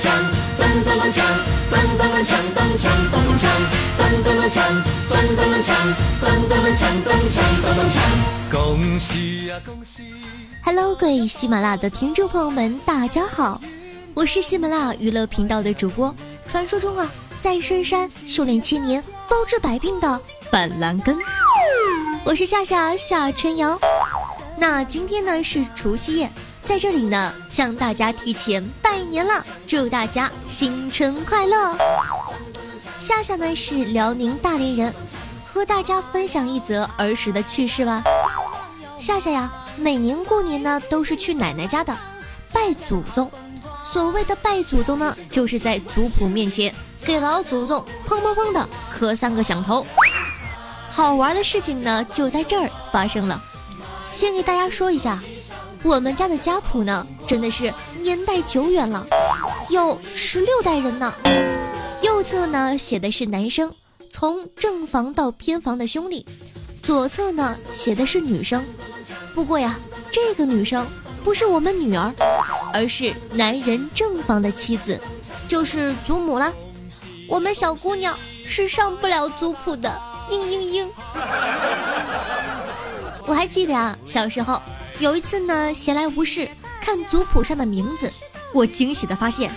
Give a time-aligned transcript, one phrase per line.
[0.00, 0.08] 锵，
[0.56, 1.20] 咚咚锵，
[1.68, 3.44] 咚咚锵，咚锵咚锵，
[3.98, 4.56] 咚咚锵，
[5.10, 5.76] 咚咚锵，
[6.18, 8.00] 咚咚锵，咚锵咚锵。
[8.50, 10.02] 恭喜呀恭喜
[10.64, 13.60] ！Hello，各位喜马拉雅的听众朋友们，大家好，
[14.14, 16.14] 我是喜马拉雅娱乐频道的主播，
[16.48, 17.06] 传说中啊，
[17.38, 20.18] 在深山修炼千年，包治百病的
[20.50, 21.18] 板蓝根。
[22.24, 23.78] 我是夏夏夏春瑶。
[24.56, 26.30] 那今天呢是除夕夜。
[26.64, 31.76] 在这里呢，向大家提前拜年了，祝大家新春快乐。
[32.98, 34.94] 夏夏呢是辽宁大连人，
[35.44, 38.04] 和大家分享一则儿时的趣事吧。
[38.98, 41.96] 夏夏呀，每年过年呢都是去奶奶家的，
[42.52, 43.30] 拜祖宗。
[43.82, 46.72] 所谓的拜祖宗呢，就是在族谱面前
[47.04, 49.84] 给老祖宗砰砰砰的磕三个响头。
[50.90, 53.42] 好玩的事情呢就在这儿发生了，
[54.12, 55.18] 先给大家说一下。
[55.82, 59.06] 我们家的家谱呢，真的是年代久远了，
[59.70, 61.12] 有十六代人呢。
[62.02, 63.72] 右侧呢写的是男生，
[64.10, 66.24] 从正房到偏房的兄弟；
[66.82, 68.62] 左侧呢写的是女生。
[69.34, 69.78] 不过呀，
[70.12, 70.86] 这个女生
[71.24, 72.12] 不是我们女儿，
[72.74, 75.00] 而是男人正房的妻子，
[75.48, 76.52] 就是祖母啦。
[77.26, 80.88] 我们小姑娘是上不了族谱的，嘤嘤嘤。
[83.24, 84.60] 我还记得啊，小时候。
[85.00, 86.46] 有一次呢，闲来无事
[86.78, 88.12] 看族谱上的名字，
[88.52, 89.50] 我惊喜的发现，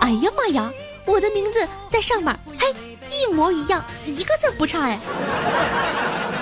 [0.00, 0.72] 哎呀妈呀，
[1.04, 2.74] 我的名字在上面，嘿，
[3.10, 4.98] 一模一样，一个字不差哎！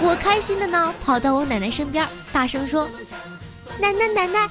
[0.00, 2.88] 我开心的呢，跑到我奶奶身边，大声说
[3.82, 4.48] ：“奶奶奶奶，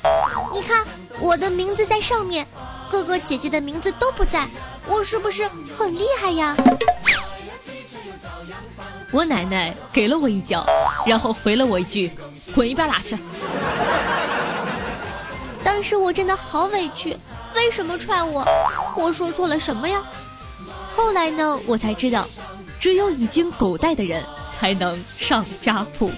[0.53, 0.85] 你看
[1.21, 2.45] 我的名字在上面，
[2.91, 4.45] 哥哥姐姐的名字都不在，
[4.87, 6.53] 我是不是很厉害呀？”
[9.11, 10.65] 我奶奶给了我一脚，
[11.05, 12.11] 然后回了我一句
[12.53, 13.17] ：“滚一边拉去！”
[15.65, 17.17] 当时我真的好委屈，
[17.55, 18.45] 为什么踹我？
[18.95, 20.01] 我说错了什么呀？
[20.95, 22.25] 后来呢，我才知道，
[22.79, 26.11] 只有已经狗带的人才能上家谱。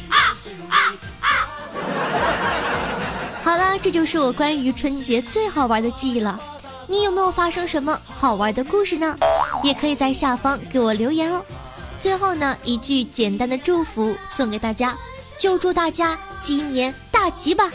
[3.41, 6.37] 好啦，这就是我关于春节最好玩的记忆了。
[6.85, 9.15] 你有没有发生什么好玩的故事呢？
[9.63, 11.41] 也可以在下方给我留言哦。
[11.99, 14.95] 最后呢，一句简单的祝福送给大家，
[15.39, 17.71] 就祝大家鸡年大吉吧。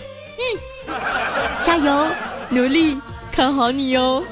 [1.62, 2.06] 加油，
[2.50, 4.22] 努力，看好你哟！